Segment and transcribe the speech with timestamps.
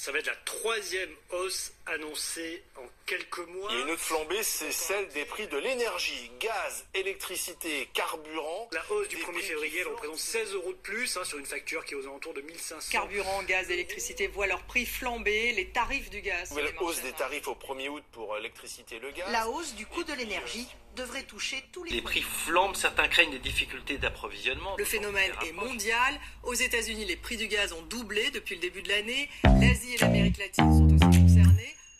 [0.00, 3.70] Ça va être la troisième hausse annoncée en quelques mois.
[3.70, 8.70] Et une autre flambée, c'est celle des prix de l'énergie, gaz, électricité, carburant.
[8.72, 11.92] La hausse du 1er février représente 16 euros de plus hein, sur une facture qui
[11.92, 12.90] est aux alentours de 1500.
[12.90, 16.48] Carburant, gaz, électricité voient leurs prix flamber, les tarifs du gaz.
[16.48, 19.30] Nouvelle hausse des tarifs au 1er août pour l'électricité et le gaz.
[19.30, 23.30] La hausse du coût de l'énergie devrait toucher tous les Les prix flambent, certains craignent
[23.30, 24.76] des difficultés d'approvisionnement.
[24.76, 26.18] Le phénomène est mondial.
[26.42, 29.28] Aux États-Unis, les prix du gaz ont doublé depuis le début de l'année.
[29.44, 31.04] L'Asie et l'Amérique latine sont aussi.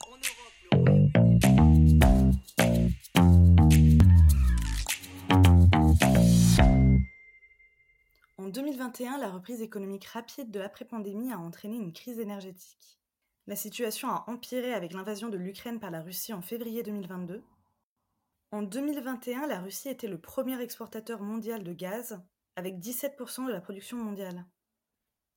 [0.07, 0.81] En Europe, le.
[8.39, 12.99] En 2021, la reprise économique rapide de l'après-pandémie a entraîné une crise énergétique.
[13.47, 17.43] La situation a empiré avec l'invasion de l'Ukraine par la Russie en février 2022.
[18.53, 22.21] En 2021, la Russie était le premier exportateur mondial de gaz,
[22.57, 24.45] avec 17% de la production mondiale.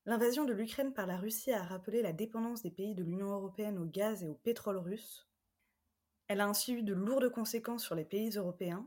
[0.05, 3.77] L'invasion de l'Ukraine par la Russie a rappelé la dépendance des pays de l'Union européenne
[3.77, 5.29] au gaz et au pétrole russe.
[6.27, 8.85] Elle a ainsi eu de lourdes conséquences sur les pays européens.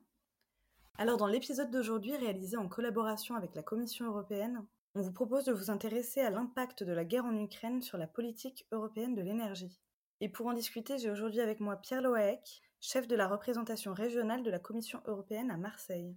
[0.98, 5.52] Alors dans l'épisode d'aujourd'hui réalisé en collaboration avec la Commission européenne, on vous propose de
[5.52, 9.80] vous intéresser à l'impact de la guerre en Ukraine sur la politique européenne de l'énergie.
[10.20, 14.42] Et pour en discuter, j'ai aujourd'hui avec moi Pierre Loaec, chef de la représentation régionale
[14.42, 16.14] de la Commission européenne à Marseille.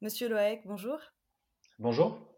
[0.00, 0.98] Monsieur Loaec, bonjour.
[1.78, 2.33] Bonjour.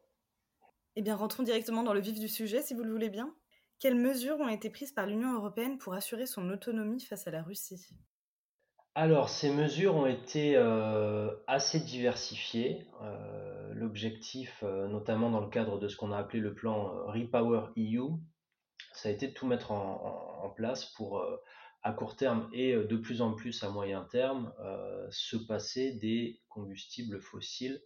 [0.99, 3.35] Eh bien, rentrons directement dans le vif du sujet, si vous le voulez bien.
[3.79, 7.43] Quelles mesures ont été prises par l'Union européenne pour assurer son autonomie face à la
[7.43, 7.87] Russie?
[8.95, 12.87] Alors, ces mesures ont été euh, assez diversifiées.
[13.03, 17.67] Euh, L'objectif, euh, notamment dans le cadre de ce qu'on a appelé le plan Repower
[17.77, 18.13] EU,
[18.95, 21.23] ça a été de tout mettre en, place pour,
[21.83, 24.51] à court terme et de plus en plus à moyen terme,
[25.11, 27.83] se passer des combustibles fossiles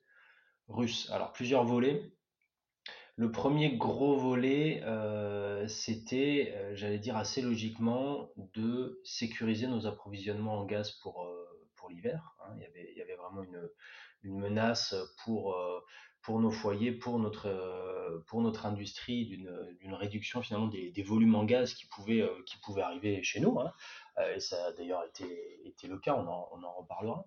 [0.69, 1.11] russes.
[1.11, 2.13] Alors, plusieurs volets.
[3.21, 10.59] Le premier gros volet, euh, c'était, euh, j'allais dire assez logiquement, de sécuriser nos approvisionnements
[10.59, 11.47] en gaz pour, euh,
[11.77, 12.35] pour l'hiver.
[12.41, 12.55] hein.
[12.57, 13.69] Il y avait, il y avait vraiment une,
[14.23, 15.55] une menace pour,
[16.23, 21.45] pour nos foyers, pour notre, pour notre industrie, d'une réduction finalement des, des volumes en
[21.45, 23.61] gaz qui pouvaient, qui pouvaient arriver chez nous.
[23.61, 23.75] hein.
[24.35, 27.27] Et ça a d'ailleurs été, été le cas, on en, on en reparlera.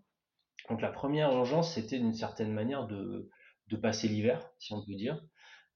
[0.69, 3.29] Donc la première urgence, c'était d'une certaine manière de,
[3.67, 5.21] de passer l'hiver, si on peut dire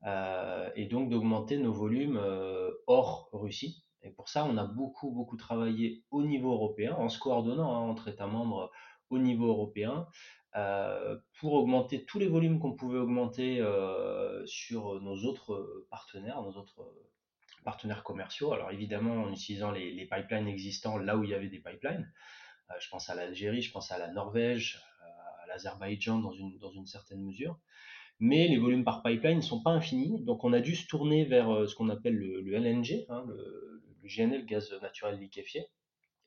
[0.06, 3.84] et donc d'augmenter nos volumes euh, hors Russie.
[4.04, 7.90] Et pour ça, on a beaucoup, beaucoup travaillé au niveau européen, en se coordonnant hein,
[7.90, 8.72] entre États membres
[9.10, 10.08] au niveau européen,
[10.56, 16.54] euh, pour augmenter tous les volumes qu'on pouvait augmenter euh, sur nos autres partenaires, nos
[16.54, 16.94] autres
[17.64, 18.54] partenaires commerciaux.
[18.54, 22.12] Alors évidemment, en utilisant les, pipelines existants là où il y avait des pipelines.
[22.70, 26.58] Euh, je pense à l'Algérie, je pense à la Norvège, euh, à l'Azerbaïdjan dans une,
[26.60, 27.60] dans une certaine mesure
[28.20, 31.26] mais les volumes par pipeline ne sont pas infinis, donc on a dû se tourner
[31.26, 35.68] vers euh, ce qu'on appelle le, LNG, hein, le, le GNL, gaz naturel liquéfié,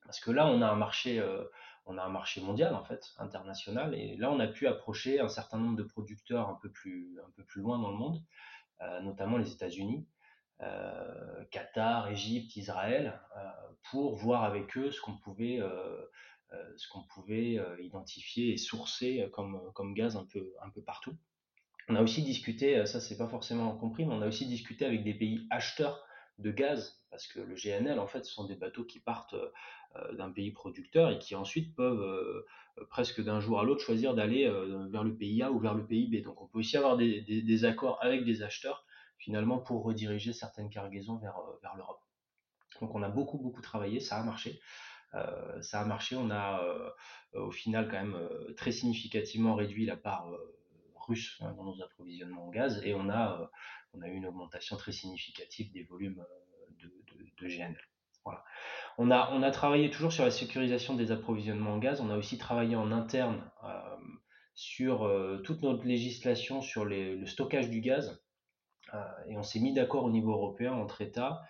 [0.04, 1.44] parce que là on a un marché, euh,
[1.86, 5.28] on a un marché mondial en fait, international, et là on a pu approcher un
[5.28, 7.16] certain nombre de producteurs un peu plus,
[7.56, 8.22] loin dans le monde,
[8.82, 10.06] euh, notamment les États-Unis,
[11.50, 13.18] Qatar, Égypte, Israël,
[13.90, 15.58] pour voir avec eux ce qu'on pouvait
[17.78, 21.16] identifier et sourcer comme, gaz un peu partout.
[21.90, 24.84] On a aussi discuté, euh, ça c'est pas forcément compris, mais on a aussi discuté
[24.84, 26.06] avec des pays acheteurs
[26.38, 29.34] de gaz, parce que le GNL, en fait, ce sont des bateaux qui partent
[29.96, 32.46] euh, d'un pays producteur et qui ensuite peuvent euh,
[32.90, 35.84] presque d'un jour à l'autre choisir d'aller euh, vers le pays A ou vers le
[35.84, 36.24] pays B.
[36.24, 38.86] Donc on peut aussi avoir des, accords avec des acheteurs,
[39.18, 42.00] finalement, pour rediriger certaines cargaisons vers, euh, l'Europe.
[42.80, 44.60] Donc on a beaucoup, beaucoup travaillé, ça a marché.
[45.14, 46.90] Euh, ça a marché, on a euh,
[47.34, 50.59] au final quand même euh, très significativement réduit la part euh,
[51.40, 53.46] hein, dans nos approvisionnements en gaz et on a, euh,
[53.94, 56.88] on a eu une augmentation très significative des volumes euh,
[57.40, 57.76] de, GNL.
[58.98, 62.76] On a, travaillé toujours sur la sécurisation des approvisionnements en gaz, on a aussi travaillé
[62.76, 63.96] en interne euh,
[64.54, 68.22] sur euh, toute notre législation sur le stockage du gaz
[68.92, 71.40] euh, et on s'est mis d'accord au niveau européen entre États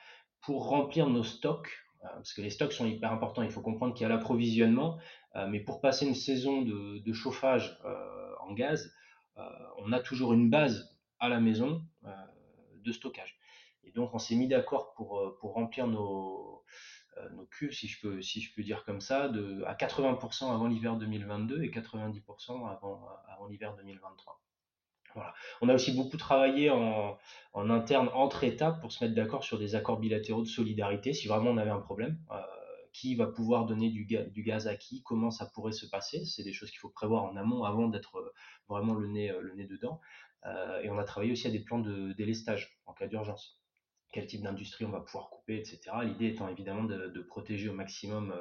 [0.42, 1.71] pour remplir nos stocks
[2.04, 3.42] euh, parce que les stocks sont hyper importants.
[3.42, 4.98] Il faut comprendre qu'il y a l'approvisionnement,
[5.36, 8.99] euh, mais pour passer une saison de, chauffage euh, en gaz, euh,
[9.78, 10.91] on a toujours une base
[11.21, 12.10] à la maison euh,
[12.77, 13.38] de stockage.
[13.84, 16.65] Et donc on s'est mis d'accord pour, euh, pour remplir nos,
[17.18, 20.53] euh, nos cuves, si je peux, si je peux dire comme ça, de, à 80%
[20.53, 24.41] avant l'hiver 2022 et 90% avant, avant l'hiver 2023.
[25.15, 25.34] Voilà.
[25.60, 27.18] On a aussi beaucoup travaillé en,
[27.53, 31.26] en interne entre États pour se mettre d'accord sur des accords bilatéraux de solidarité si
[31.26, 32.16] vraiment on avait un problème.
[32.30, 32.36] Euh,
[32.92, 36.25] qui va pouvoir donner du, ga du, gaz à qui, comment ça pourrait se passer.
[36.25, 38.33] C'est des choses qu'il faut prévoir en amont avant d'être
[38.69, 40.01] vraiment le nez, le nez dedans.
[40.47, 43.60] Euh, et on a travaillé aussi à des plans de délestage en cas d'urgence.
[44.13, 45.81] quel type d'industrie on va pouvoir couper, etc.
[46.03, 48.34] L'idée étant évidemment de, protéger au maximum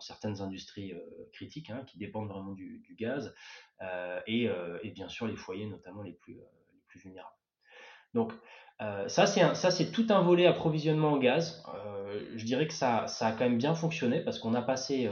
[0.00, 0.94] certaines industries
[1.32, 3.34] critiques hein, qui dépendent vraiment du, gaz
[4.26, 4.48] et,
[4.94, 7.34] bien sûr les foyers notamment les plus, les plus vulnérables.
[8.14, 8.32] Donc
[9.08, 11.64] ça c'est tout un volet approvisionnement en gaz.
[12.36, 15.10] Je dirais que ça, ça, a quand même bien fonctionné parce qu'on a passé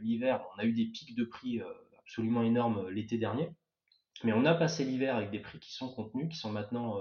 [0.00, 1.60] l'hiver, on a eu des pics de prix
[1.98, 3.50] absolument énormes l'été dernier.
[4.24, 6.98] Mais on a passé l'hiver avec des prix qui sont contenus, qui sont maintenant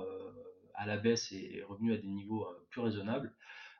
[0.73, 3.35] à la baisse et revenus à des niveaux plus raisonnables.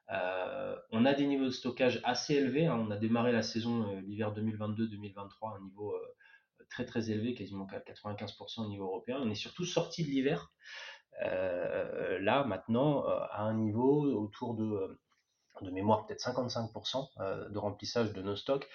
[0.10, 2.68] on a des niveaux de stockage assez élevés.
[2.68, 2.78] Hein.
[2.88, 5.96] On a démarré la saison l'hiver 2022-2023 à un niveau
[6.70, 9.20] très très élevé, quasiment 95% au niveau européen.
[9.22, 10.52] On est surtout sorti de l'hiver,
[11.22, 15.00] là maintenant, à un niveau autour de,
[15.64, 18.68] de mémoire peut-être 55% de remplissage de nos stocks.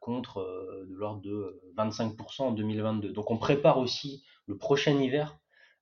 [0.00, 0.42] contre
[0.88, 3.12] de l'ordre de 25% en 2022.
[3.12, 5.38] Donc on prépare aussi le prochain hiver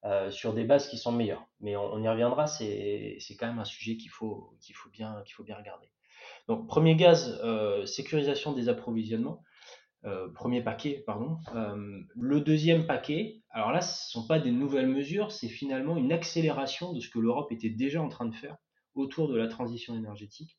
[0.06, 1.46] euh, sur des bases qui sont meilleures.
[1.60, 4.54] Mais on, y reviendra, c'est quand même un sujet qu'il faut,
[4.92, 5.90] bien, regarder.
[6.48, 9.42] Donc, premier gaz, euh, sécurisation des approvisionnements.
[10.06, 11.36] Euh, premier paquet, pardon.
[12.16, 16.12] le deuxième paquet, alors là, ce ne sont pas des nouvelles mesures, c'est finalement une
[16.12, 18.56] accélération de ce que l'Europe était déjà en train de faire
[18.94, 20.58] autour de la transition énergétique,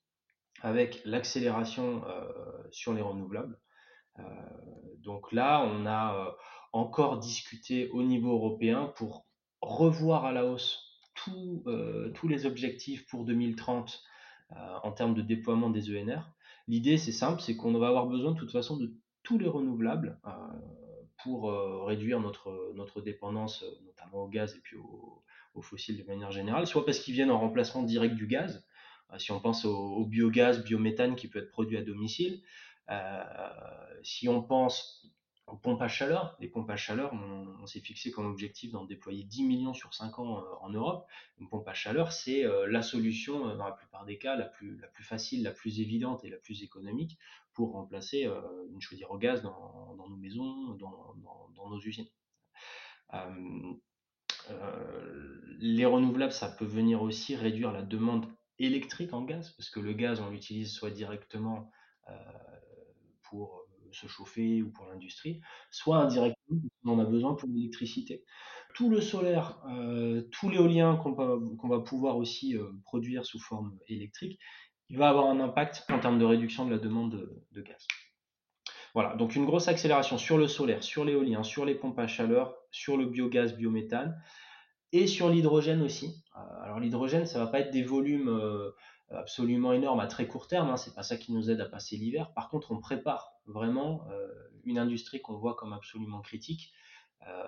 [0.61, 2.03] avec l'accélération
[2.71, 3.59] sur les renouvelables.
[4.97, 6.35] donc là, on a
[6.73, 9.25] encore discuté au niveau européen pour
[9.61, 10.91] revoir à la hausse
[11.67, 14.01] euh, tous les objectifs pour 2030
[14.51, 16.31] euh, en termes de déploiement des ENR.
[16.67, 18.93] L'idée, c'est simple, c'est qu'on va avoir besoin de toute façon de
[19.23, 20.31] tous les renouvelables euh,
[21.23, 21.53] pour
[21.85, 24.75] réduire notre, dépendance, notamment au gaz et puis
[25.53, 28.65] aux, fossiles de manière générale, soit parce qu'ils viennent en remplacement direct du gaz,
[29.17, 32.41] si on pense au, biogaz, biométhane qui peut être produit à domicile,
[34.03, 35.11] si on pense
[35.57, 36.35] pompes à chaleur.
[36.39, 40.19] Les pompes à chaleur, on, s'est fixé comme objectif d'en déployer 10 millions sur 5
[40.19, 41.07] ans euh, en Europe.
[41.39, 44.45] Une pompe à chaleur, c'est euh, la solution, euh, dans la plupart des cas, la
[44.45, 47.17] plus, la plus facile, la plus évidente et la plus économique
[47.53, 48.29] pour remplacer
[48.69, 52.07] une chaudière au gaz dans, nos maisons, dans, nos usines.
[55.59, 58.25] Les renouvelables, ça peut venir aussi réduire la demande
[58.59, 61.71] électrique en gaz, parce que le gaz, on l'utilise soit directement
[63.23, 68.23] pour se chauffer ou pour l'industrie, soit indirectement, on en a besoin pour l'électricité.
[68.73, 74.39] Tout le solaire, euh, tout l'éolien qu'on va, pouvoir aussi euh, produire sous forme électrique,
[74.89, 77.87] il va avoir un impact en termes de réduction de la demande de, gaz.
[78.93, 82.55] Voilà, donc une grosse accélération sur le solaire, sur l'éolien, sur les pompes à chaleur,
[82.71, 84.21] sur le biogaz, biométhane
[84.91, 86.23] et sur l'hydrogène aussi.
[86.35, 88.29] Euh, alors l'hydrogène, ça va pas être des volumes
[89.15, 91.97] absolument énormes à très court terme, hein, c'est pas ça qui nous aide à passer
[91.97, 92.33] l'hiver.
[92.33, 94.27] Par contre, on prépare vraiment euh,
[94.63, 96.71] une industrie qu'on voit comme absolument critique.
[97.27, 97.47] Euh,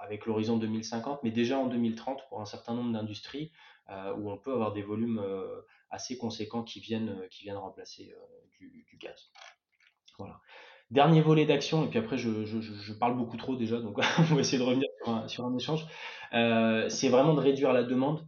[0.00, 3.52] avec l'horizon 2050, mais déjà en 2030 pour un certain nombre d'industries
[3.88, 5.22] euh, où on peut avoir des volumes
[5.90, 7.16] assez conséquents qui viennent
[7.54, 8.14] remplacer
[8.58, 9.30] du, gaz.
[10.90, 14.58] Dernier volet d'action, et puis après je, parle beaucoup trop déjà, donc on va essayer
[14.58, 14.88] de revenir
[15.26, 15.86] sur un échange.
[16.30, 18.26] c'est vraiment de réduire la demande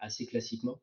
[0.00, 0.80] assez classiquement.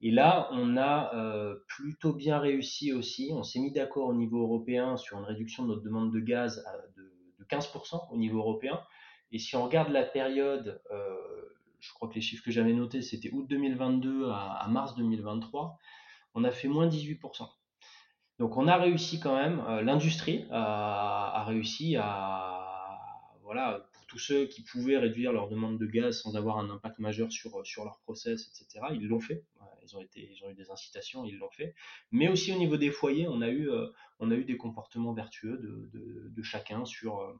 [0.00, 3.30] Et là, on a euh, plutôt bien réussi aussi.
[3.32, 6.62] On s'est mis d'accord au niveau européen sur une réduction de notre demande de gaz
[6.96, 7.10] de,
[7.48, 8.80] 15% au niveau européen.
[9.30, 11.16] Et si on regarde la période, euh,
[11.78, 15.76] je crois que les chiffres que j'avais notés, c'était août 2022 à, mars 2023,
[16.34, 17.46] on a fait moins 18%.
[18.38, 24.62] Donc on a réussi quand même, euh, l'industrie a, réussi à, voilà, tous ceux qui
[24.62, 28.48] pouvaient réduire leur demande de gaz sans avoir un impact majeur sur, sur leur process,
[28.48, 29.44] etc., ils l'ont fait.
[29.84, 29.96] Ils
[30.44, 31.74] ont, eu des incitations, ils l'ont fait.
[32.10, 33.88] Mais aussi au niveau des foyers, on a eu, euh,
[34.20, 35.58] des comportements vertueux
[35.92, 37.32] de, chacun sur, euh,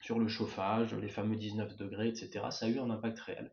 [0.00, 2.46] sur le chauffage, les fameux 19 degrés, etc.
[2.50, 3.52] Ça a eu un impact réel.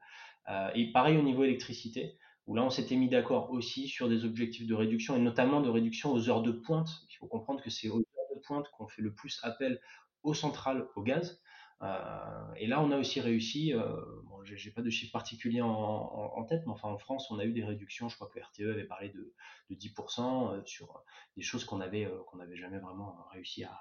[0.50, 4.26] Euh, et pareil au niveau électricité, où là on s'était mis d'accord aussi sur des
[4.26, 6.90] objectifs de réduction, et notamment de réduction aux heures de pointe.
[7.10, 9.80] Il faut comprendre que c'est aux heures de pointe qu'on fait le plus appel
[10.24, 11.42] aux centrales au gaz.
[11.84, 14.42] Euh, et là, on a aussi réussi, euh, bon,
[14.76, 18.10] pas de chiffre particulier en, tête, mais enfin en France, on a eu des réductions.
[18.10, 19.34] Je crois que RTE avait parlé de,
[19.70, 21.04] 10% euh, sur
[21.36, 23.80] des choses qu'on avait qu'on n'avait jamais vraiment réussi à,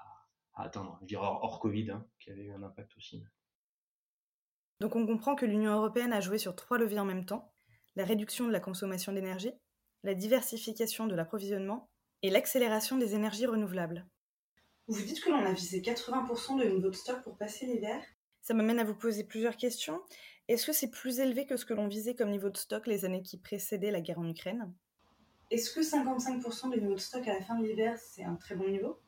[0.53, 0.97] atteindre.
[1.01, 3.23] Je dirais hors, Covid, hein, qui avait eu un impact aussi.
[4.79, 7.53] Donc on comprend que l'Union européenne a joué sur trois leviers en même temps
[7.97, 9.51] la réduction de la consommation d'énergie,
[10.03, 11.89] la diversification de l'approvisionnement
[12.21, 14.05] et l'accélération des énergies renouvelables.
[14.87, 17.99] Vous dites que l'on a visé 80% de niveau de stock pour passer l'hiver?
[18.43, 19.99] Ça m'amène à vous poser plusieurs questions.
[20.47, 23.03] Est-ce que c'est plus élevé que ce que l'on visait comme niveau de stock les
[23.03, 24.71] années qui précédaient la guerre en Ukraine?
[25.49, 28.53] Est-ce que 55% de niveau de stock à la fin de l'hiver, c'est un très
[28.53, 28.99] bon niveau?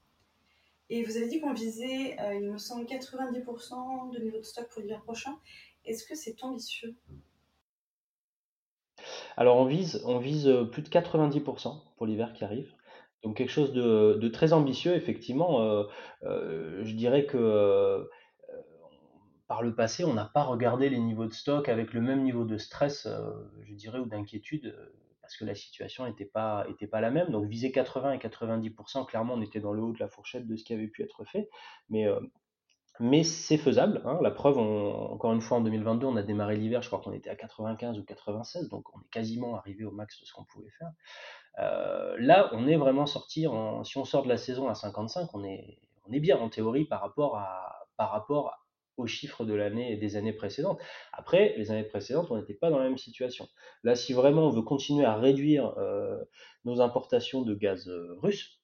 [0.90, 4.68] Et vous avez dit qu'on visait, euh, il me semble, 90% de niveau de stock
[4.70, 5.38] pour l'hiver prochain.
[5.86, 6.96] Est-ce que c'est ambitieux?
[9.38, 12.74] Alors on vise, euh, plus de 90% pour l'hiver qui arrive.
[13.24, 15.62] Donc quelque chose de, très ambitieux, effectivement.
[15.62, 15.84] Euh,
[16.24, 18.08] euh, je dirais que
[19.48, 22.46] par le passé, on n'a pas regardé les niveaux de stock avec le même niveau
[22.46, 23.08] de stress,
[23.64, 24.76] je dirais, ou d'inquiétude,
[25.22, 27.32] parce que la situation n'était pas, était pas la même.
[27.32, 30.56] Donc viser 80 et 90%, clairement, on était dans le haut de la fourchette de
[30.56, 31.50] ce qui avait pu être fait.
[31.90, 32.08] Mais
[33.00, 34.02] mais c'est faisable.
[34.06, 34.20] hein.
[34.22, 37.30] La preuve, encore une fois, en 2022, on a démarré l'hiver, je crois qu'on était
[37.30, 40.70] à 95 ou 96, donc on est quasiment arrivé au max de ce qu'on pouvait
[40.78, 40.92] faire.
[41.60, 43.46] Euh, là, on est vraiment sorti,
[43.84, 46.86] si on sort de la saison à 55, on est, on est bien en théorie
[46.86, 48.54] par rapport, à, par rapport
[48.98, 50.82] aux chiffres de l'année et des années précédentes.
[51.14, 53.48] Après, les années précédentes, on n'était pas dans la même situation.
[53.84, 56.18] Là, si vraiment on veut continuer à réduire euh,
[56.66, 58.60] nos importations de gaz euh, russe,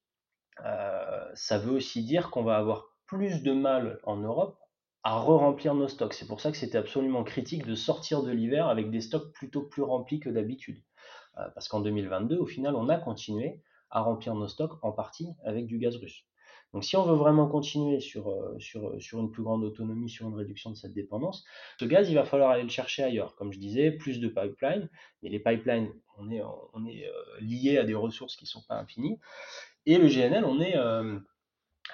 [1.36, 4.58] ça veut aussi dire qu'on va avoir plus de mal en Europe
[5.04, 6.14] à re-remplir nos stocks.
[6.14, 9.62] C'est pour ça que c'était absolument critique de sortir de l'hiver avec des stocks plutôt
[9.62, 10.82] plus remplis que d'habitude.
[11.38, 15.30] Euh, parce qu'en 2022, au final, on a continué à remplir nos stocks en partie
[15.44, 16.26] avec du gaz russe.
[16.74, 20.28] Donc si on veut vraiment continuer sur, euh, sur, sur une plus grande autonomie, sur
[20.28, 21.46] une réduction de cette dépendance,
[21.80, 23.36] ce gaz, il va falloir aller le chercher ailleurs.
[23.36, 24.90] Comme je disais, plus de pipelines,
[25.22, 26.42] mais les pipelines, on est,
[26.74, 29.20] on est euh, lié à des ressources qui ne sont pas infinies.
[29.86, 31.18] Et le GNL, on est, euh,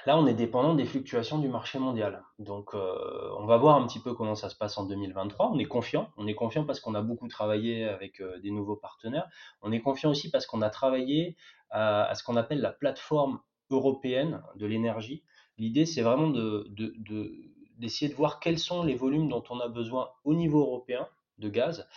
[0.06, 2.24] là, on est dépendant des fluctuations du marché mondial.
[2.40, 5.52] Donc, euh, on va voir un petit peu comment ça se passe en 2023.
[5.52, 6.10] On est confiant.
[6.18, 9.28] On est confiant parce qu'on a beaucoup travaillé avec euh, des nouveaux partenaires.
[9.62, 11.36] On est confiant aussi parce qu'on a travaillé
[11.70, 15.24] à, à ce qu'on appelle la plateforme européenne de l'énergie.
[15.58, 17.34] L'idée, c'est vraiment de, de, de,
[17.78, 21.08] d'essayer de voir quels sont les volumes dont on a besoin au niveau européen
[21.38, 21.88] de gaz,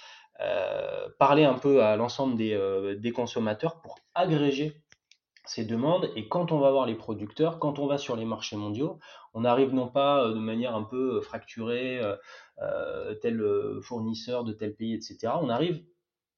[0.41, 4.83] euh, parler un peu à l'ensemble euh, des consommateurs pour agréger
[5.47, 8.57] ces demandes et quand on va voir les producteurs, quand on va sur les marchés
[8.57, 8.99] mondiaux,
[9.35, 12.17] on arrive non pas euh, de manière un peu fracturée, euh,
[12.61, 15.35] euh, tel euh, fournisseur de tel pays, etc.
[15.41, 15.85] On arrive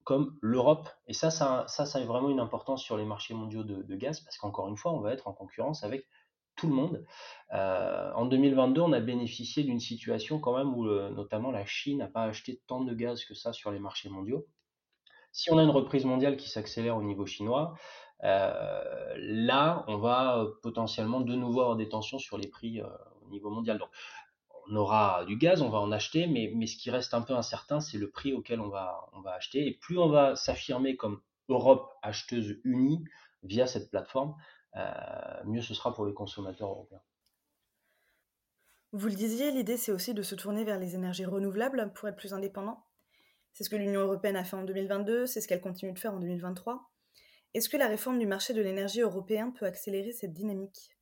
[0.07, 0.87] comme l'Europe.
[1.07, 4.37] Et ça, ça, ça, a vraiment une importance sur les marchés mondiaux de, gaz, parce
[4.37, 6.07] qu'encore une fois, on va être en concurrence avec
[6.55, 7.05] tout le monde.
[7.53, 11.97] Euh, en 2022, on a bénéficié d'une situation quand même où euh, notamment la Chine
[11.97, 14.47] n'a pas acheté tant de gaz que ça sur les marchés mondiaux.
[15.33, 17.77] Si on a une reprise mondiale qui s'accélère au niveau chinois, euh,
[18.23, 22.87] là, on va potentiellement de nouveau avoir des tensions sur les prix euh,
[23.25, 23.77] au niveau mondial.
[23.77, 23.89] Donc,
[24.69, 27.79] on aura du gaz, on va en acheter, mais, ce qui reste un peu incertain,
[27.79, 29.65] c'est le prix auquel on va, acheter.
[29.67, 33.03] Et plus on va s'affirmer comme Europe acheteuse unie
[33.43, 34.35] via cette plateforme,
[34.75, 34.81] euh,
[35.45, 37.01] mieux ce sera pour les consommateurs européens.
[38.93, 42.15] Vous le disiez, l'idée c'est aussi de se tourner vers les énergies renouvelables pour être
[42.15, 42.83] plus indépendant.
[43.53, 46.13] C'est ce que l'Union européenne a fait en 2022, c'est ce qu'elle continue de faire
[46.13, 46.89] en 2023.
[47.53, 50.97] Est-ce que la réforme du marché de l'énergie européen peut accélérer cette dynamique?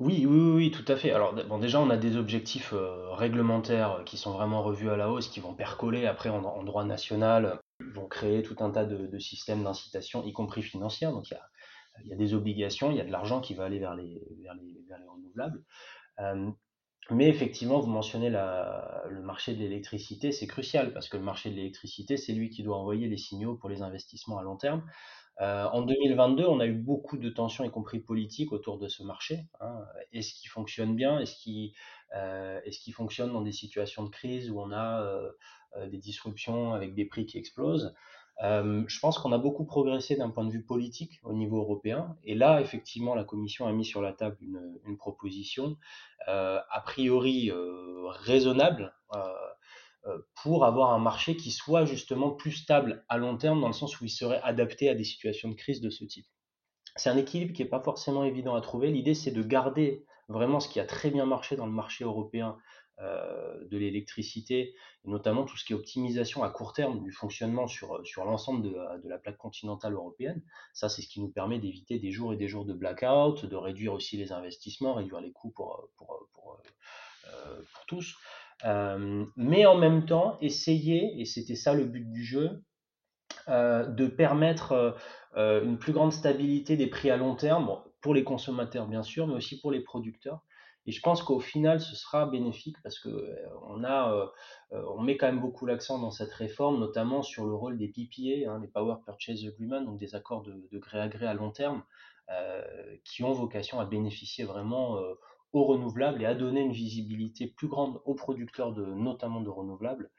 [0.00, 1.12] Oui, oui, oui, tout à fait.
[1.12, 5.10] Alors, bon, déjà, on a des objectifs euh, réglementaires qui sont vraiment revus à la
[5.10, 9.18] hausse, qui vont percoler après en, droit national, ils vont créer tout un tas de,
[9.18, 11.12] systèmes d'incitation, y compris financières.
[11.12, 13.94] Donc, il y a, des obligations, il y a de l'argent qui va aller vers
[13.94, 14.22] les,
[15.06, 15.62] renouvelables.
[16.20, 16.50] Euh,
[17.10, 21.56] mais effectivement, vous mentionnez le marché de l'électricité, c'est crucial parce que le marché de
[21.56, 24.82] l'électricité, c'est lui qui doit envoyer les signaux pour les investissements à long terme.
[25.40, 29.02] Euh, en 2022, on a eu beaucoup de tensions, y compris politiques, autour de ce
[29.02, 29.46] marché.
[29.60, 29.84] Hein.
[30.12, 31.18] Est-ce qu'il fonctionne bien?
[31.18, 31.72] Est-ce qu'il
[32.14, 35.30] euh, est qu fonctionne dans des situations de crise où on a euh,
[35.88, 37.94] des disruptions avec des prix qui explosent?
[38.42, 42.16] Je pense qu'on a beaucoup progressé d'un point de vue politique au niveau européen.
[42.24, 44.38] Et là, effectivement, la Commission a mis sur la table
[44.86, 45.76] une, proposition
[46.26, 47.52] a priori
[48.06, 48.94] raisonnable
[50.42, 54.00] pour avoir un marché qui soit justement plus stable à long terme, dans le sens
[54.00, 56.26] où il serait adapté à des situations de crise de ce type.
[56.96, 58.90] C'est un équilibre qui n'est pas forcément évident à trouver.
[58.90, 62.56] L'idée, c'est de garder vraiment ce qui a très bien marché dans le marché européen
[63.00, 68.04] euh, de l'électricité, notamment tout ce qui est optimisation à court terme du fonctionnement sur,
[68.06, 70.42] sur l'ensemble de, la plaque continentale européenne.
[70.74, 73.56] Ça, c'est ce qui nous permet d'éviter des jours et des jours de blackout, de
[73.56, 76.60] réduire aussi les investissements, réduire les coûts pour, pour, pour,
[77.26, 78.16] euh, pour tous.
[78.64, 82.62] Euh, mais en même temps, essayer, et c'était ça le but du jeu,
[83.48, 84.96] euh, de permettre
[85.36, 89.26] euh, une plus grande stabilité des prix à long terme, pour les consommateurs bien sûr,
[89.26, 90.40] mais aussi pour les producteurs.
[90.86, 93.36] Et je pense qu'au final, ce sera bénéfique parce que euh,
[93.68, 94.12] on a,
[94.72, 97.88] euh, on met quand même beaucoup l'accent dans cette réforme, notamment sur le rôle des
[97.88, 101.50] PPA, hein, les Power Purchase Agreement, donc des accords de, gré à gré à long
[101.50, 101.82] terme,
[103.02, 105.00] qui ont vocation à bénéficier vraiment
[105.52, 110.10] aux renouvelables et à donner une visibilité plus grande aux producteurs, de, notamment de renouvelables,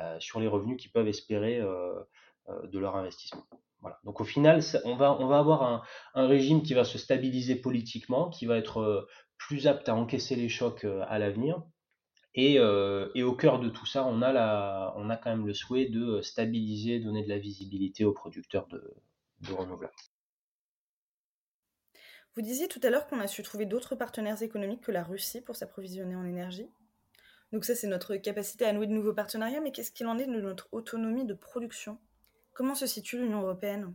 [0.00, 1.60] euh, sur les revenus qu'ils peuvent espérer
[2.64, 3.44] de leur investissement.
[3.80, 3.98] Voilà.
[4.04, 5.82] Donc au final, on va, on va avoir un,
[6.14, 10.48] un, régime qui va se stabiliser politiquement, qui va être plus apte à encaisser les
[10.48, 11.62] chocs à l'avenir
[12.34, 15.54] Et, et, au cœur de tout ça, on a, la, on a quand même le
[15.54, 18.82] souhait de stabiliser, donner de la visibilité aux producteurs de,
[19.48, 19.94] de renouvelables.
[22.36, 25.40] Vous disiez tout à l'heure qu'on a su trouver d'autres partenaires économiques que la Russie
[25.40, 26.68] pour s'approvisionner en énergie.
[27.52, 30.26] Donc ça, c'est notre capacité à nouer de nouveaux partenariats, mais qu'est-ce qu'il en est
[30.26, 31.98] de notre autonomie de production?
[32.54, 33.94] Comment se situe l'Union européenne?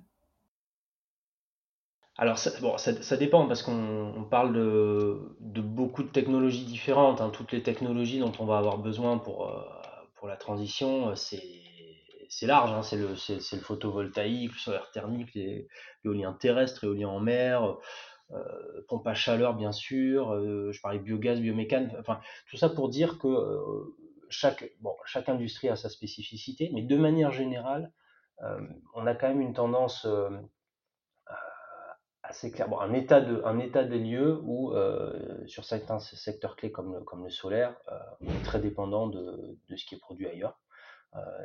[2.17, 7.19] Alors ça, dépend parce qu'on parle de, beaucoup de technologies différentes.
[7.19, 7.29] Hein.
[7.29, 12.71] Toutes les technologies dont on va avoir besoin pour, euh, la transition, euh, c'est large.
[12.71, 12.81] Hein.
[12.81, 15.37] C'est le, photovoltaïque, le solaire thermique,
[16.03, 17.77] l'éolien terrestre, l'éolien en mer,
[18.87, 23.19] pompe à chaleur bien sûr, euh, je parlais biogaz, biomécane, enfin tout ça pour dire
[23.19, 23.95] que euh,
[24.29, 27.91] chaque, bon, chaque industrie a sa spécificité, mais de manière générale,
[28.93, 30.05] on a quand même une tendance
[32.21, 34.73] assez claire, bon, un, état de, un état des lieux où
[35.45, 37.77] sur certains secteurs clés comme le, comme le solaire,
[38.19, 40.59] on est très dépendant de, de, ce qui est produit ailleurs.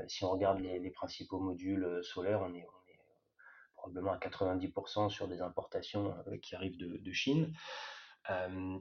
[0.08, 2.66] si on regarde les, les principaux modules solaires, on est,
[3.80, 7.52] probablement à 90% sur des importations euh, qui arrivent de, Chine.
[8.30, 8.78] Euh,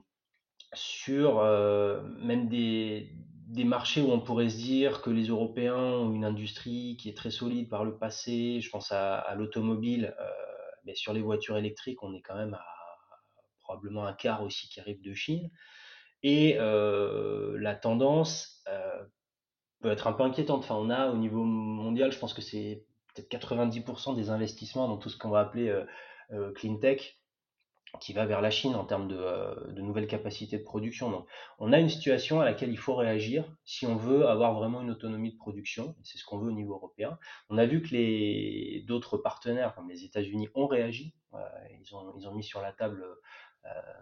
[0.73, 3.15] sur euh, même des,
[3.63, 7.31] marchés où on pourrait se dire que les Européens ont une industrie qui est très
[7.31, 10.15] solide par le passé, je pense à, l'automobile,
[10.85, 12.65] mais sur les voitures électriques, on est quand même à
[13.61, 15.49] probablement un quart aussi qui arrive de Chine.
[16.21, 18.63] Et la tendance
[19.81, 20.59] peut être un peu inquiétante.
[20.59, 24.97] Enfin, on a au niveau mondial, je pense que c'est peut-être 90% des investissements dans
[24.97, 25.85] tout ce qu'on va appeler euh,
[26.31, 27.15] euh, clean tech
[27.99, 31.09] qui va vers la Chine en termes de, euh, de, nouvelles capacités de production.
[31.09, 31.25] Donc,
[31.57, 34.91] on a une situation à laquelle il faut réagir si on veut avoir vraiment une
[34.91, 35.95] autonomie de production.
[36.03, 37.17] C'est ce qu'on veut au niveau européen.
[37.49, 41.15] On a vu que les d'autres partenaires, comme les États-Unis, ont réagi.
[41.81, 43.03] ils, ont, mis sur la table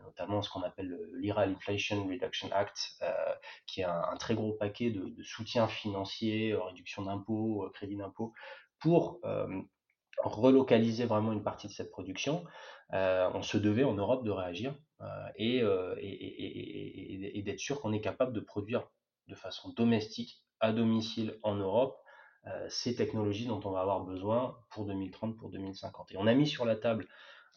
[0.04, 3.02] notamment ce qu'on appelle l'IRA, l'Inflation Reduction Act,
[3.66, 8.34] qui est un, très gros paquet de soutien financier, réduction d'impôts, crédit d'impôts
[8.80, 9.20] pour
[10.24, 12.44] relocaliser vraiment une partie de cette production,
[12.92, 14.76] on se devait en Europe de réagir
[15.36, 15.62] et,
[17.44, 18.88] d'être sûr qu'on est capable de produire
[19.28, 21.98] de façon domestique, à domicile en Europe,
[22.70, 26.14] ces technologies dont on va avoir besoin pour 2030, pour 2050.
[26.14, 27.08] Et on a mis sur la table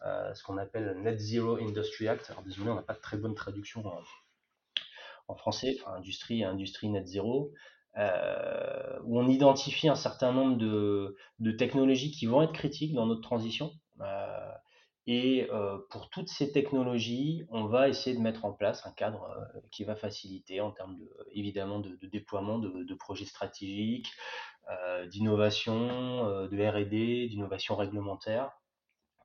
[0.03, 2.29] ce qu'on appelle le Net Zero Industry Act.
[2.29, 4.01] Alors désolé, on n'a pas de très bonne traduction en,
[5.31, 7.53] en français, enfin industrie, industrie net zéro,
[7.97, 13.21] euh, où on identifie un certain nombre de, technologies qui vont être critiques dans notre
[13.21, 13.71] transition.
[13.99, 14.51] Euh,
[15.07, 19.35] et euh, pour toutes ces technologies, on va essayer de mettre en place un cadre
[19.71, 24.11] qui va faciliter en termes de, évidemment de, déploiement de, projets stratégiques,
[25.09, 28.51] d'innovation, de R&D, d'innovation réglementaire,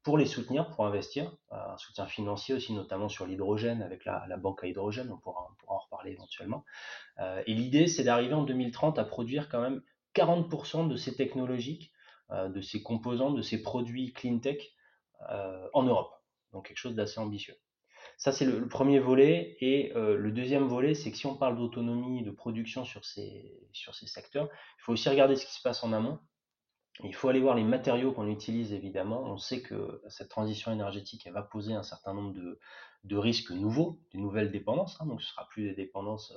[0.06, 4.62] pour les soutenir, pour investir, un soutien financier aussi, notamment sur l'hydrogène avec la, banque
[4.62, 6.64] à hydrogène, on pourra, on pourra en reparler éventuellement.
[7.18, 9.82] Euh, et l'idée, c'est d'arriver en 2030 à produire quand même
[10.14, 11.90] 40% de ces technologies,
[12.30, 14.62] euh, de ces composants, de ces produits clean tech
[15.28, 16.12] euh, en Europe.
[16.52, 17.56] Donc quelque chose d'assez ambitieux.
[18.16, 19.56] Ça, c'est le, premier volet.
[19.60, 23.96] Et le deuxième volet, c'est que si on parle d'autonomie de production sur ces, sur
[23.96, 26.20] ces secteurs, il faut aussi regarder ce qui se passe en amont.
[27.04, 29.22] Il faut aller voir les matériaux qu'on utilise, évidemment.
[29.24, 32.34] On sait que cette transition énergétique, va poser un certain nombre
[33.04, 34.98] de, risques nouveaux, de nouvelles dépendances.
[35.00, 35.06] Hein.
[35.06, 36.32] donc, ce ne sera plus des dépendances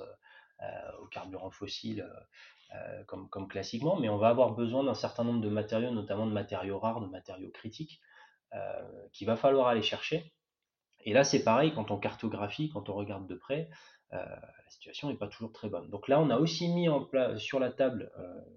[0.62, 0.66] euh,
[1.02, 5.40] aux carburants fossiles euh, euh, comme, classiquement, mais on va avoir besoin d'un certain nombre
[5.40, 8.00] de matériaux, notamment de matériaux rares, de matériaux critiques,
[9.12, 10.32] qu'il va falloir aller chercher.
[11.04, 13.70] Et là, c'est pareil, quand on cartographie, quand on regarde de près,
[14.12, 15.88] la situation n'est pas toujours très bonne.
[15.88, 16.88] Donc là, on a aussi mis
[17.38, 18.10] sur la table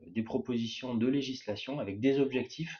[0.08, 2.78] des propositions de législation avec des objectifs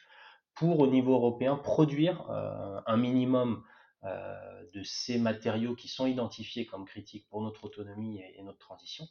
[0.56, 3.64] pour, au niveau européen, produire un minimum
[4.06, 9.06] euh, de ces matériaux qui sont identifiés comme critiques pour notre autonomie et, notre transition,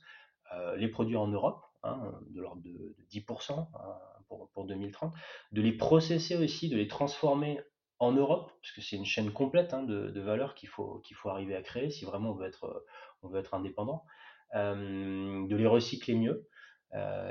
[0.52, 3.68] euh, les produire en Europe, hein, de l'ordre de, 10% hein,
[4.28, 5.14] pour, pour, 2030,
[5.52, 7.60] de les processer aussi, de les transformer
[7.98, 11.28] en Europe, parce que c'est une chaîne complète hein, de, de valeur qu'il faut, faut
[11.28, 12.84] arriver à créer si vraiment on veut être,
[13.22, 14.04] on veut être indépendant,
[14.54, 16.48] euh, de les recycler mieux.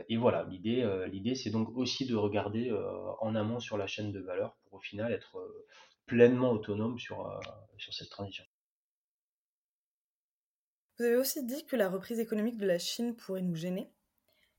[0.09, 2.71] et voilà, l'idée, c'est donc aussi de regarder
[3.19, 5.37] en amont sur la chaîne de valeur pour au final être
[6.11, 7.39] pleinement autonome sur, euh,
[7.77, 8.43] sur cette transition.
[10.97, 13.93] Vous avez aussi dit que la reprise économique de la Chine pourrait nous gêner.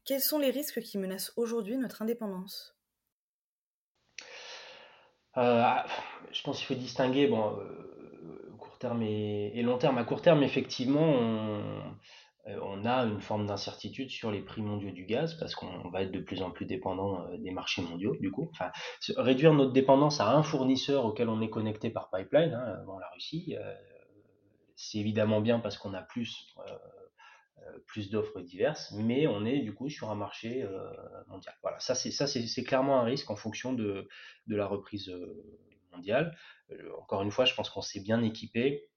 [0.05, 2.75] Quels sont les risques qui menacent aujourd'hui notre indépendance?
[2.75, 2.82] euh,
[5.37, 9.99] Je pense qu'il faut distinguer bon, euh, court terme et, long terme.
[9.99, 11.83] À court terme, effectivement, on,
[12.49, 16.03] euh, on a une forme d'incertitude sur les prix mondiaux du gaz parce qu'on va
[16.03, 18.51] être de plus en plus dépendant euh, des marchés mondiaux du coup.
[19.17, 23.57] Réduire notre dépendance à un fournisseur auquel on est connecté par pipeline, hein, la Russie,
[23.59, 23.75] euh,
[24.75, 26.53] c'est évidemment bien parce qu'on a plus
[27.87, 30.67] plus d'offres diverses, mais on est du coup sur un marché
[31.29, 31.55] mondial.
[31.63, 34.09] Voilà, ça c'est ça c'est clairement un risque en fonction de,
[34.47, 35.13] de la reprise
[35.93, 36.37] mondiale.
[36.99, 38.89] encore une fois, je pense qu'on s'est bien équipé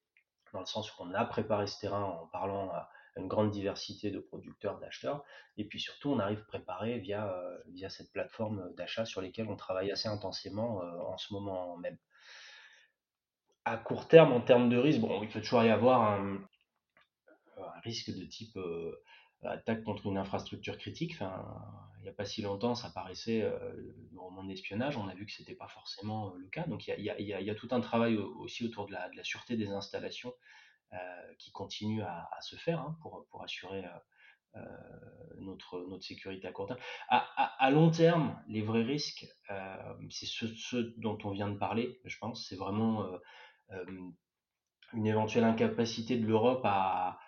[0.54, 4.12] dans le sens où on a préparé ce terrain en parlant à une grande diversité
[4.12, 5.24] de producteurs, d'acheteurs,
[5.58, 7.34] et puis surtout on arrive préparé via,
[7.68, 11.98] via cette plateforme d'achat sur lesquelles on travaille assez intensément en ce moment même.
[13.63, 16.39] À court terme, en termes de risque, bon, il peut toujours y avoir un
[17.86, 18.91] risque de type euh,
[19.43, 21.17] attaque contre une infrastructure critique.
[21.19, 23.74] Il n'y a pas si longtemps, ça paraissait euh,
[24.12, 24.98] le roman d'espionnage.
[24.98, 26.65] On a vu que ce n'était pas forcément euh, le cas.
[26.67, 30.34] Donc il y a, tout un travail aussi autour de la, sûreté des installations
[31.39, 33.84] qui continue à, se faire hein, pour, assurer
[35.39, 36.80] notre, notre sécurité à court terme.
[37.10, 39.28] À, long terme, les vrais risques,
[40.10, 42.48] c'est ceux, dont on vient de parler, je pense.
[42.48, 43.06] C'est vraiment
[44.93, 47.19] une éventuelle incapacité de l'Europe à,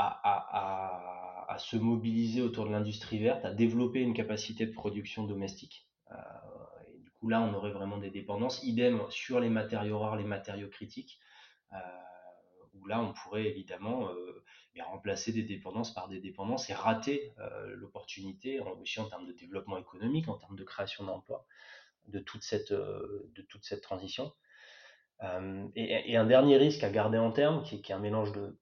[0.00, 5.88] à, se mobiliser autour de l'industrie verte, à développer une capacité de production domestique.
[6.10, 6.14] Euh,
[6.94, 8.62] et du coup, là, on aurait vraiment des dépendances.
[8.62, 11.18] Idem sur les matériaux rares, les matériaux critiques,
[11.72, 11.76] euh,
[12.74, 14.44] où là, on pourrait évidemment euh,
[14.80, 17.34] remplacer des dépendances par des dépendances et rater
[17.74, 21.44] l'opportunité, aussi en termes de développement économique, en termes de création d'emplois,
[22.06, 22.72] de, toute cette,
[23.82, 24.32] transition.
[25.74, 28.56] Et, un dernier risque à garder en terme, qui est un mélange de,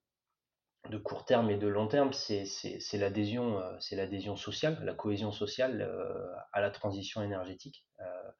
[0.91, 2.47] de court terme et de long terme, c'est
[2.95, 7.85] l'adhésion, euh, c'est l'adhésion sociale, la cohésion sociale euh, à la transition énergétique.
[8.01, 8.31] Euh,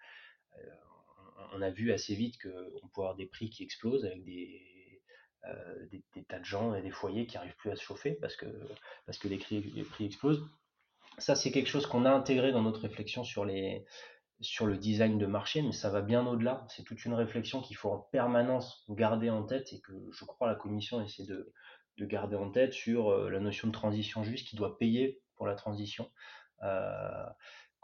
[1.53, 5.03] on a vu assez vite qu'on peut avoir des prix qui explosent avec des,
[5.91, 8.47] des, tas de gens et des foyers qui n'arrivent plus à se chauffer parce que,
[9.07, 10.45] parce que les, prix, les prix explosent.
[11.17, 13.85] Ça, c'est quelque chose qu'on a intégré dans notre réflexion sur, les,
[14.41, 16.67] sur le design de marché, mais ça va bien au-delà.
[16.69, 20.49] C'est toute une réflexion qu'il faut en permanence garder en tête et que je crois
[20.49, 21.53] la Commission essaie de,
[21.99, 25.47] de garder en tête sur euh, la notion de transition juste, qui doit payer pour
[25.47, 26.11] la transition,
[26.63, 27.27] euh,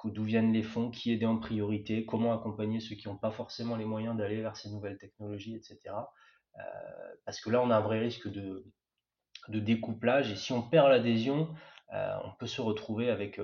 [0.05, 3.77] d'où viennent les fonds, qui aider en priorité, comment accompagner ceux qui n'ont pas forcément
[3.77, 5.79] les moyens d'aller vers ces nouvelles technologies, etc.
[6.59, 6.63] Euh,
[7.25, 8.65] parce que là, on a un vrai risque de,
[9.49, 11.55] découplage, et si on perd l'adhésion,
[11.91, 13.41] on peut se retrouver avec,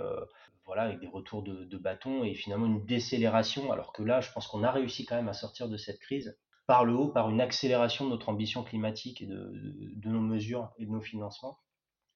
[0.64, 4.33] voilà, avec des retours de, de bâton et finalement une décélération, alors que là, je
[4.33, 6.37] pense qu'on a réussi quand même à sortir de cette crise
[6.70, 10.87] par le haut, par une accélération de notre ambition climatique et de, nos mesures et
[10.87, 11.59] de nos financements.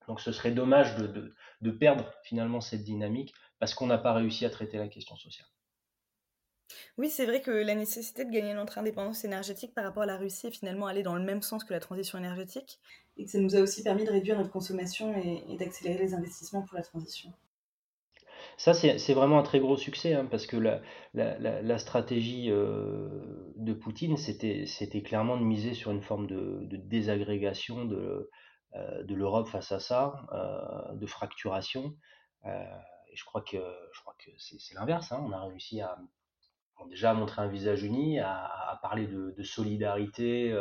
[0.06, 4.50] Donc ce serait dommage de, perdre finalement cette dynamique parce qu'on n'a pas réussi à
[4.50, 5.48] traiter la question sociale.
[6.98, 10.18] Oui, c'est vrai que la nécessité de gagner notre indépendance énergétique par rapport à la
[10.18, 12.78] Russie est finalement aller dans le même sens que la transition énergétique
[13.16, 16.62] et que ça nous a aussi permis de réduire notre consommation et d'accélérer les investissements
[16.62, 17.32] pour la transition.
[18.56, 20.80] Ça, c'est vraiment un très gros succès, hein, parce que la,
[21.14, 28.30] la, stratégie euh, de Poutine, c'était clairement de miser sur une forme de, désagrégation de,
[28.76, 31.96] euh, de l'Europe face à ça, euh, de fracturation.
[32.44, 33.58] et je crois que,
[33.92, 35.10] je crois que c'est l'inverse.
[35.12, 35.22] Hein.
[35.26, 35.98] on a réussi à
[36.88, 40.52] déjà à montrer un visage uni, à, parler de, de solidarité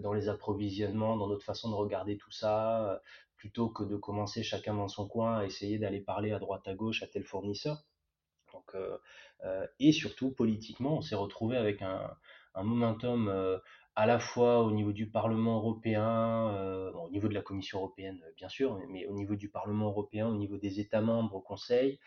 [0.00, 3.00] dans les approvisionnements, dans notre façon de regarder tout ça,
[3.40, 6.74] plutôt que de commencer chacun dans son coin à essayer d'aller parler à droite à
[6.74, 7.78] gauche à tel fournisseur.
[8.52, 8.98] Donc, euh,
[9.44, 12.14] euh, et surtout, politiquement, on s'est retrouvé avec un,
[12.54, 13.58] momentum euh,
[13.96, 16.12] à la fois au niveau du Parlement européen,
[16.94, 20.36] au niveau de la Commission européenne, bien sûr, mais, au niveau du Parlement européen, au
[20.36, 21.98] niveau des États membres au Conseil,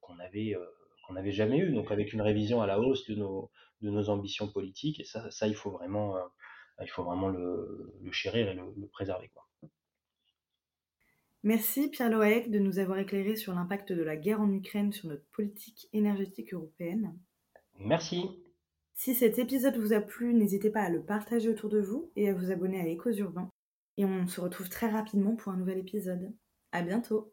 [0.00, 0.56] qu'on avait
[1.04, 4.08] qu'on n'avait jamais eu, donc avec une révision à la hausse de nos, de nos
[4.08, 6.16] ambitions politiques, et ça, ça il faut vraiment,
[6.80, 9.28] il faut vraiment le, chérir et le, le préserver.
[9.28, 9.44] Quoi.
[11.44, 15.08] Merci Pierre Loaec de nous avoir éclairé sur l'impact de la guerre en Ukraine sur
[15.08, 17.18] notre politique énergétique européenne.
[17.78, 18.30] Merci.
[18.94, 22.28] Si cet épisode vous a plu, n'hésitez pas à le partager autour de vous et
[22.28, 23.50] à vous abonner à Échos Urbains.
[23.96, 26.32] Et on se retrouve très rapidement pour un nouvel épisode.
[26.70, 27.30] À bientôt.